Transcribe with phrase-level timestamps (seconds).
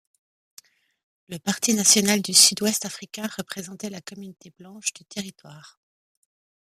[1.27, 5.79] Le parti national du Sud-Ouest africain représentait la communauté blanche du territoire.